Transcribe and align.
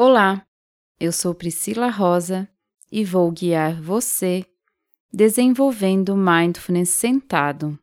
Olá, 0.00 0.46
eu 1.00 1.10
sou 1.10 1.34
Priscila 1.34 1.90
Rosa 1.90 2.48
e 2.88 3.04
vou 3.04 3.32
guiar 3.32 3.82
você 3.82 4.46
desenvolvendo 5.12 6.16
mindfulness 6.16 6.90
sentado, 6.90 7.76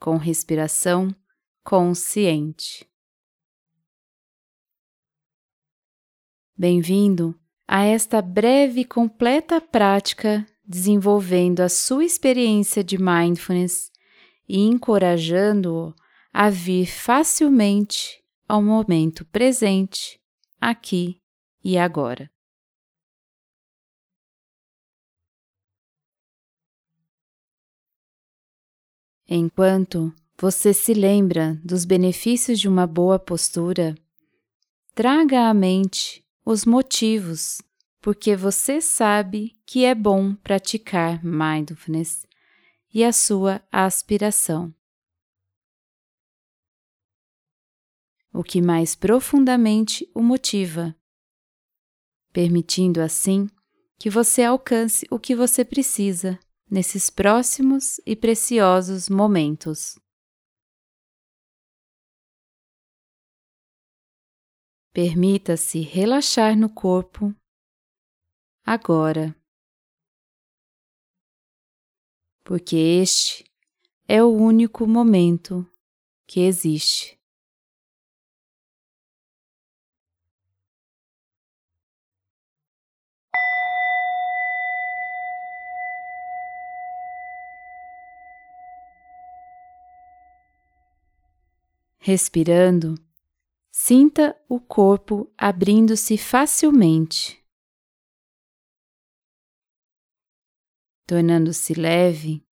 com 0.00 0.16
respiração 0.16 1.14
consciente. 1.62 2.88
Bem-vindo 6.56 7.38
a 7.68 7.84
esta 7.84 8.22
breve 8.22 8.80
e 8.80 8.84
completa 8.86 9.60
prática 9.60 10.46
desenvolvendo 10.64 11.60
a 11.60 11.68
sua 11.68 12.06
experiência 12.06 12.82
de 12.82 12.96
mindfulness 12.96 13.92
e 14.48 14.60
encorajando-o 14.60 15.94
a 16.32 16.48
vir 16.48 16.86
facilmente 16.86 18.24
ao 18.48 18.62
momento 18.62 19.26
presente, 19.26 20.18
aqui 20.58 21.22
e 21.64 21.78
agora. 21.78 22.30
Enquanto 29.26 30.14
você 30.38 30.74
se 30.74 30.92
lembra 30.92 31.58
dos 31.64 31.84
benefícios 31.84 32.60
de 32.60 32.68
uma 32.68 32.86
boa 32.86 33.18
postura, 33.18 33.94
traga 34.94 35.48
à 35.48 35.54
mente 35.54 36.22
os 36.44 36.66
motivos 36.66 37.62
porque 38.04 38.36
você 38.36 38.82
sabe 38.82 39.58
que 39.64 39.86
é 39.86 39.94
bom 39.94 40.34
praticar 40.34 41.24
mindfulness 41.24 42.26
e 42.92 43.02
a 43.02 43.14
sua 43.14 43.62
aspiração. 43.72 44.74
O 48.30 48.44
que 48.44 48.60
mais 48.60 48.94
profundamente 48.94 50.06
o 50.14 50.22
motiva, 50.22 50.94
permitindo 52.34 53.00
assim 53.00 53.48
que 53.96 54.10
você 54.10 54.42
alcance 54.42 55.06
o 55.08 55.20
que 55.20 55.36
você 55.36 55.64
precisa 55.64 56.38
nesses 56.68 57.08
próximos 57.08 58.00
e 58.04 58.16
preciosos 58.16 59.08
momentos. 59.08 59.96
Permita-se 64.92 65.80
relaxar 65.80 66.58
no 66.58 66.68
corpo 66.68 67.32
agora, 68.66 69.34
porque 72.42 72.76
este 72.76 73.44
é 74.08 74.22
o 74.22 74.28
único 74.28 74.86
momento 74.88 75.64
que 76.26 76.40
existe. 76.40 77.23
Respirando, 92.06 92.96
sinta 93.72 94.38
o 94.46 94.60
corpo 94.60 95.32
abrindo-se 95.38 96.18
facilmente, 96.18 97.42
tornando-se 101.06 101.72
leve, 101.72 102.46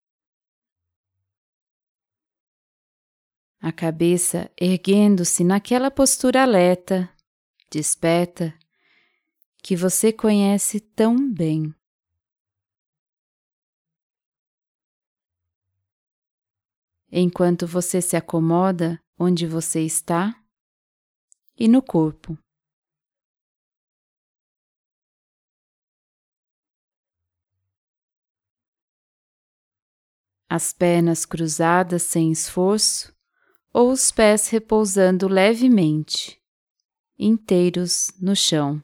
a 3.61 3.71
cabeça 3.71 4.51
erguendo-se 4.59 5.45
naquela 5.45 5.91
postura 5.91 6.45
alerta, 6.45 7.15
desperta, 7.71 8.59
que 9.63 9.77
você 9.77 10.15
conhece 10.15 10.81
tão 10.81 11.31
bem. 11.31 11.75
Enquanto 17.15 17.67
você 17.67 18.01
se 18.01 18.17
acomoda 18.17 18.99
onde 19.19 19.47
você 19.47 19.83
está 19.83 20.35
e 21.59 21.69
no 21.69 21.83
corpo. 21.83 22.39
As 30.49 30.73
pernas 30.73 31.27
cruzadas 31.27 32.03
sem 32.03 32.33
esforço 32.33 33.15
ou 33.75 33.93
os 33.93 34.11
pés 34.11 34.49
repousando 34.49 35.29
levemente, 35.29 36.43
inteiros 37.19 38.11
no 38.19 38.35
chão. 38.35 38.83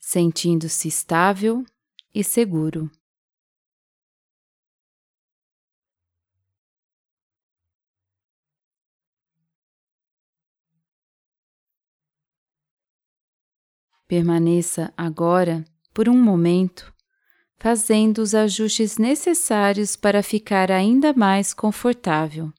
Sentindo-se 0.00 0.88
estável 0.88 1.66
e 2.14 2.22
seguro. 2.22 2.90
Permaneça 14.06 14.92
agora, 14.94 15.64
por 15.94 16.08
um 16.08 16.22
momento, 16.22 16.92
fazendo 17.56 18.18
os 18.18 18.34
ajustes 18.34 18.98
necessários 18.98 19.96
para 19.96 20.22
ficar 20.22 20.70
ainda 20.70 21.14
mais 21.14 21.54
confortável. 21.54 22.52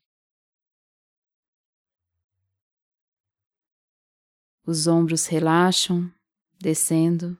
Os 4.65 4.87
ombros 4.87 5.27
relaxam, 5.27 6.09
descendo, 6.57 7.37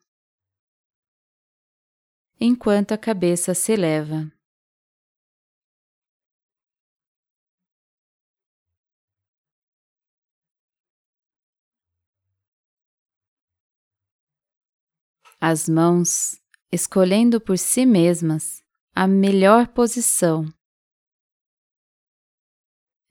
enquanto 2.46 2.92
a 2.92 2.98
cabeça 2.98 3.54
se 3.54 3.72
eleva. 3.72 4.30
as 15.46 15.68
mãos 15.68 16.40
escolhendo 16.72 17.42
por 17.42 17.58
si 17.58 17.86
mesmas 17.86 18.64
a 18.96 19.06
melhor 19.06 19.68
posição. 19.68 20.46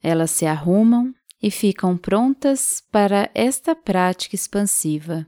Elas 0.01 0.31
se 0.31 0.47
arrumam 0.47 1.13
e 1.39 1.51
ficam 1.51 1.95
prontas 1.95 2.81
para 2.91 3.29
esta 3.35 3.75
prática 3.75 4.35
expansiva. 4.35 5.27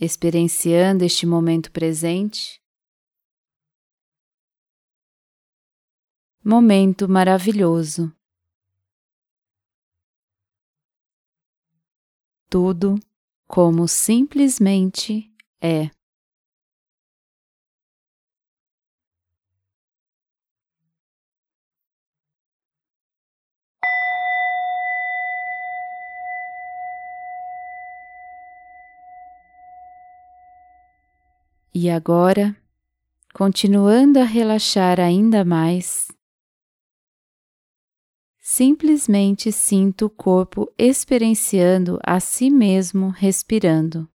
Experienciando 0.00 1.04
este 1.04 1.26
momento 1.26 1.70
presente, 1.70 2.62
momento 6.42 7.06
maravilhoso. 7.06 8.10
Tudo 12.48 12.98
como 13.46 13.86
simplesmente 13.86 15.30
é. 15.60 15.90
E 31.72 31.88
agora, 31.88 32.56
continuando 33.32 34.18
a 34.18 34.24
relaxar 34.24 34.98
ainda 34.98 35.44
mais, 35.44 36.08
simplesmente 38.40 39.52
sinto 39.52 40.06
o 40.06 40.10
corpo 40.10 40.68
experienciando 40.76 42.00
a 42.04 42.18
si 42.18 42.50
mesmo 42.50 43.10
respirando. 43.10 44.08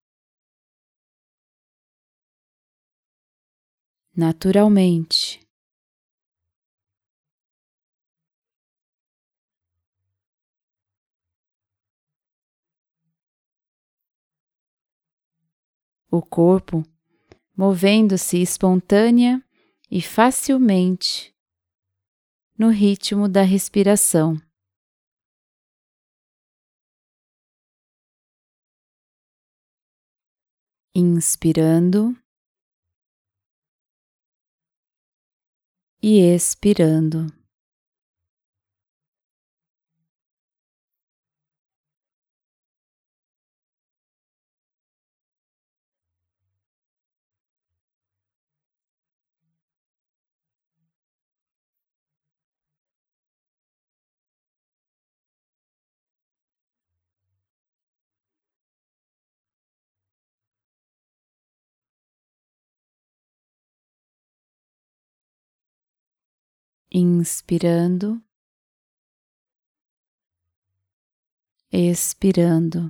Naturalmente. 4.14 5.40
O 16.12 16.22
corpo 16.22 16.84
movendo-se 17.56 18.42
espontânea 18.42 19.44
e 19.90 20.02
facilmente 20.02 21.34
no 22.58 22.70
ritmo 22.70 23.28
da 23.28 23.42
respiração. 23.42 24.42
inspirando 30.98 32.16
e 36.02 36.22
expirando. 36.22 37.45
Inspirando, 66.98 68.24
expirando. 71.70 72.90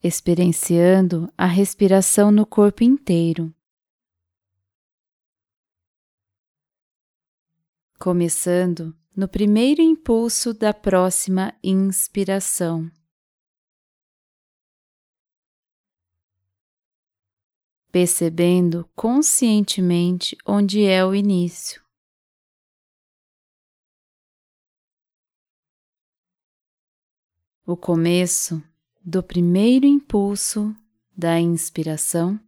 Experienciando 0.00 1.32
a 1.36 1.46
respiração 1.46 2.30
no 2.30 2.46
corpo 2.46 2.84
inteiro. 2.84 3.52
Começando 7.98 8.96
no 9.16 9.26
primeiro 9.26 9.82
impulso 9.82 10.54
da 10.54 10.72
próxima 10.72 11.52
inspiração. 11.64 12.88
Percebendo 17.94 18.90
conscientemente 18.96 20.36
onde 20.44 20.84
é 20.84 21.06
o 21.06 21.14
início. 21.14 21.80
O 27.64 27.76
começo 27.76 28.60
do 29.00 29.22
primeiro 29.22 29.86
impulso 29.86 30.74
da 31.16 31.38
inspiração. 31.38 32.43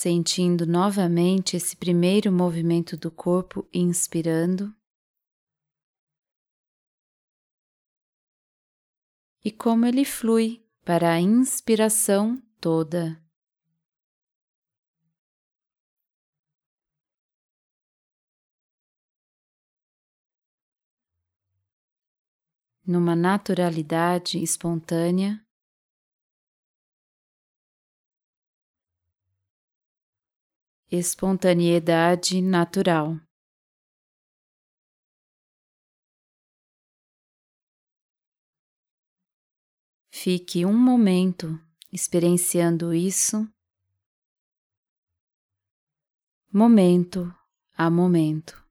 Sentindo 0.00 0.64
novamente 0.66 1.58
esse 1.58 1.76
primeiro 1.76 2.32
movimento 2.32 2.96
do 2.96 3.10
corpo, 3.10 3.68
inspirando. 3.70 4.74
E 9.44 9.50
como 9.52 9.84
ele 9.84 10.06
flui 10.06 10.64
para 10.86 11.12
a 11.12 11.20
inspiração 11.20 12.42
toda. 12.58 13.22
Numa 22.86 23.14
naturalidade 23.14 24.42
espontânea, 24.42 25.44
espontaneidade 30.90 32.42
natural. 32.42 33.16
Fique 40.12 40.66
um 40.66 40.76
momento 40.76 41.58
experienciando 41.92 42.92
isso, 42.92 43.48
momento 46.52 47.32
a 47.76 47.88
momento. 47.88 48.69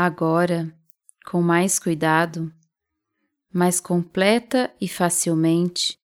Agora, 0.00 0.72
com 1.26 1.42
mais 1.42 1.76
cuidado, 1.76 2.54
mais 3.52 3.80
completa 3.80 4.72
e 4.80 4.86
facilmente, 4.86 5.98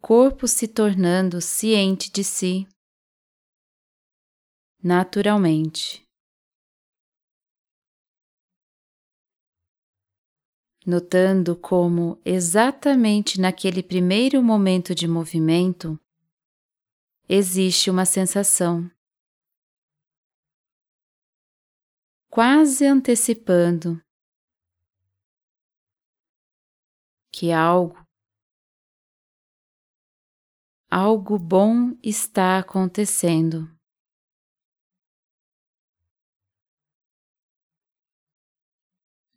corpo 0.00 0.48
se 0.48 0.66
tornando 0.66 1.40
ciente 1.40 2.10
de 2.10 2.24
si, 2.24 2.66
naturalmente. 4.82 6.04
Notando 10.84 11.54
como, 11.54 12.20
exatamente 12.24 13.40
naquele 13.40 13.80
primeiro 13.80 14.42
momento 14.42 14.92
de 14.92 15.06
movimento, 15.06 15.96
existe 17.28 17.88
uma 17.88 18.04
sensação. 18.04 18.90
Quase 22.36 22.84
antecipando 22.84 23.98
que 27.32 27.50
algo, 27.50 27.96
algo 30.90 31.38
bom 31.38 31.96
está 32.02 32.58
acontecendo. 32.58 33.74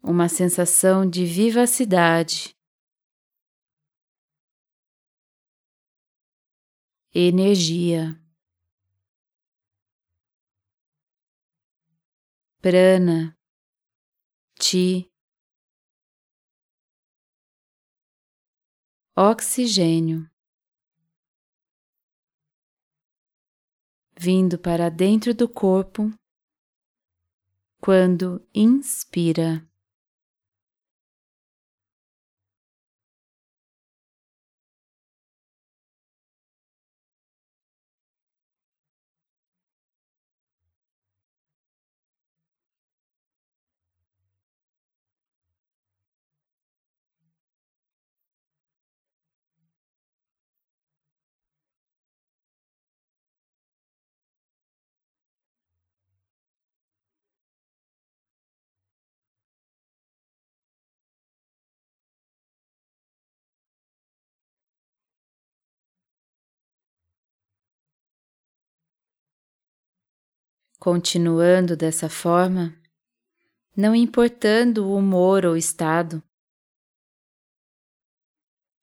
Uma 0.03 0.27
sensação 0.27 1.09
de 1.09 1.25
vivacidade, 1.25 2.53
energia. 7.15 8.21
Prana, 12.61 13.37
ti, 14.59 15.09
oxigênio, 19.15 20.29
vindo 24.17 24.59
para 24.59 24.89
dentro 24.89 25.33
do 25.33 25.47
corpo 25.47 26.11
quando 27.79 28.45
inspira. 28.53 29.68
Continuando 70.79 71.75
dessa 71.75 72.07
forma, 72.07 72.74
não 73.75 73.93
importando 73.93 74.88
o 74.88 74.95
humor 74.95 75.45
ou 75.45 75.57
estado, 75.57 76.24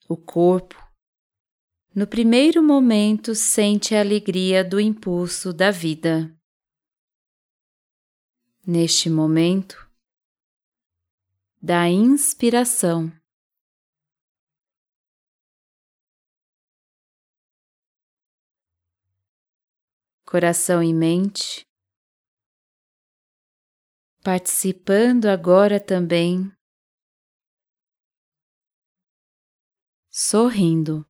o 0.07 0.15
corpo, 0.15 0.77
no 1.95 2.07
primeiro 2.07 2.63
momento, 2.63 3.35
sente 3.35 3.95
a 3.95 4.01
alegria 4.01 4.63
do 4.63 4.79
impulso 4.79 5.55
da 5.55 5.71
vida. 5.71 6.31
Neste 8.67 9.09
momento, 9.09 9.91
da 11.63 11.89
inspiração. 11.89 13.11
Coração 20.27 20.83
e 20.83 20.93
mente, 20.93 21.67
participando 24.27 25.27
agora 25.27 25.79
também, 25.79 26.51
sorrindo. 30.11 31.07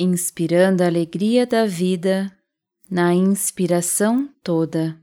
inspirando 0.00 0.82
a 0.82 0.86
alegria 0.86 1.44
da 1.46 1.66
vida 1.66 2.30
na 2.88 3.14
inspiração 3.14 4.32
toda. 4.44 5.02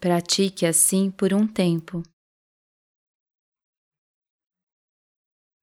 Pratique 0.00 0.66
assim 0.66 1.08
por 1.10 1.32
um 1.32 1.46
tempo. 1.46 2.02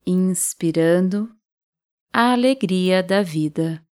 Inspirando 0.05 1.29
a 2.11 2.31
alegria 2.31 3.03
da 3.03 3.21
vida. 3.21 3.85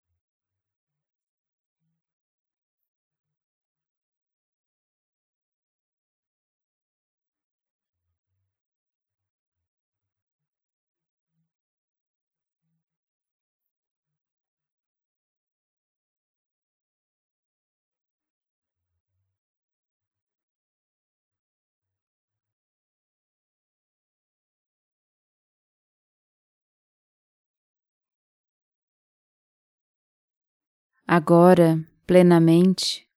Agora 31.11 31.83
plenamente, 32.05 33.09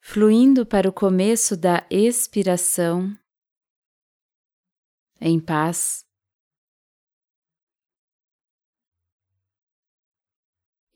fluindo 0.00 0.64
para 0.64 0.88
o 0.88 0.92
começo 0.92 1.54
da 1.54 1.86
expiração, 1.90 3.14
em 5.20 5.38
paz. 5.38 6.06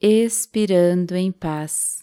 Expirando 0.00 1.14
em 1.14 1.30
paz. 1.30 2.02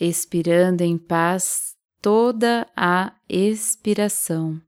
Expirando 0.00 0.82
em 0.82 0.98
paz 0.98 1.75
toda 2.06 2.70
a 2.76 3.20
expiração. 3.28 4.62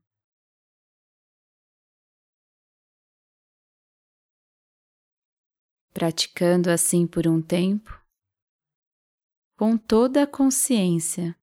Praticando 5.93 6.69
assim 6.69 7.07
por 7.07 7.25
um 7.29 7.41
tempo, 7.41 7.97
com 9.57 9.77
toda 9.77 10.23
a 10.23 10.27
consciência. 10.27 11.38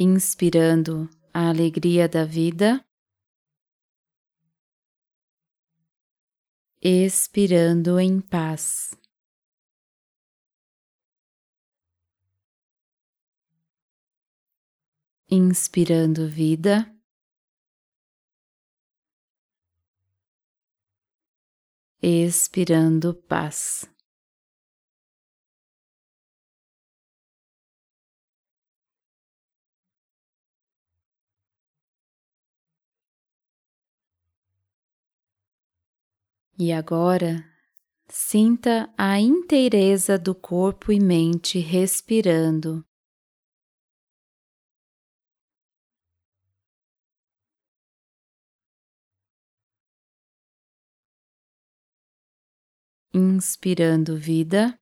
Inspirando 0.00 1.10
a 1.34 1.48
alegria 1.48 2.08
da 2.08 2.24
vida, 2.24 2.84
expirando 6.80 7.98
em 7.98 8.20
paz. 8.20 8.96
Inspirando 15.28 16.28
vida, 16.28 16.94
expirando 22.00 23.12
paz. 23.12 23.84
E 36.60 36.72
agora, 36.72 37.44
sinta 38.08 38.92
a 38.98 39.20
inteireza 39.20 40.18
do 40.18 40.34
corpo 40.34 40.90
e 40.90 40.98
mente 40.98 41.60
respirando. 41.60 42.84
Inspirando 53.14 54.16
vida. 54.16 54.76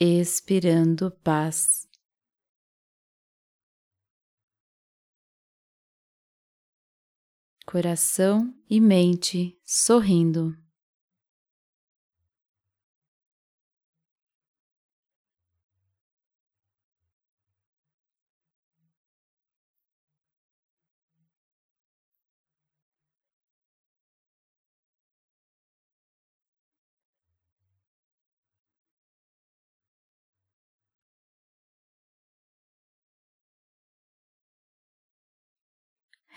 Expirando 0.00 1.10
paz. 1.10 1.87
Coração 7.68 8.50
e 8.70 8.80
mente 8.80 9.54
sorrindo. 9.62 10.56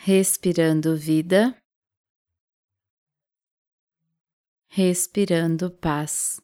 respirando 0.04 0.98
vida, 0.98 1.56
respirando 4.68 5.70
paz. 5.70 6.42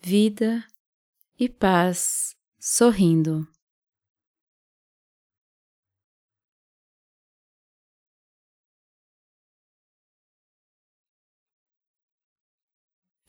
Vida 0.00 0.66
e 1.38 1.48
paz 1.48 2.34
sorrindo. 2.58 3.46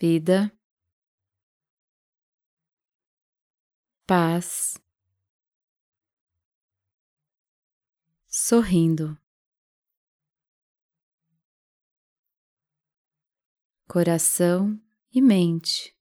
Vida 0.01 0.51
paz, 4.05 4.73
sorrindo, 8.27 9.17
coração 13.87 14.79
e 15.13 15.21
mente. 15.21 15.95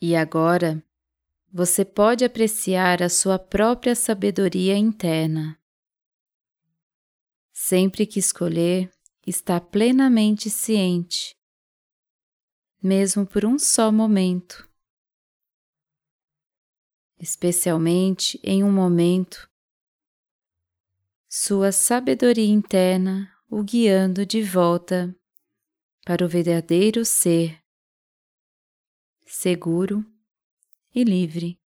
E 0.00 0.14
agora 0.16 0.82
você 1.52 1.84
pode 1.84 2.24
apreciar 2.24 3.02
a 3.02 3.08
sua 3.08 3.38
própria 3.38 3.94
sabedoria 3.94 4.76
interna. 4.76 5.58
Sempre 7.56 8.04
que 8.04 8.18
escolher, 8.18 8.92
está 9.24 9.60
plenamente 9.60 10.50
ciente, 10.50 11.38
mesmo 12.82 13.24
por 13.24 13.44
um 13.44 13.60
só 13.60 13.92
momento, 13.92 14.68
especialmente 17.16 18.40
em 18.42 18.64
um 18.64 18.72
momento, 18.72 19.48
sua 21.28 21.70
sabedoria 21.70 22.44
interna 22.44 23.32
o 23.48 23.62
guiando 23.62 24.26
de 24.26 24.42
volta 24.42 25.16
para 26.04 26.26
o 26.26 26.28
verdadeiro 26.28 27.04
ser 27.04 27.62
seguro 29.24 30.04
e 30.92 31.04
livre. 31.04 31.56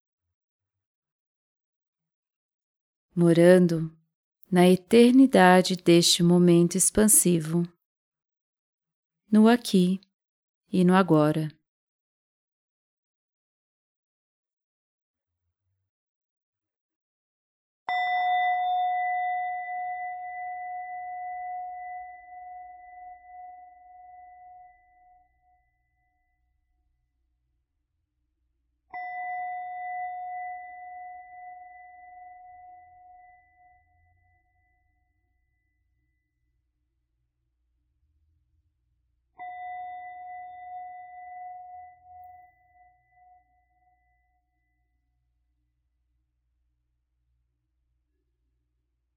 Morando 3.17 3.98
na 4.51 4.69
eternidade 4.69 5.77
deste 5.77 6.23
momento 6.23 6.77
expansivo, 6.77 7.69
no 9.31 9.47
aqui 9.47 10.01
e 10.73 10.85
no 10.85 10.95
agora. 10.95 11.58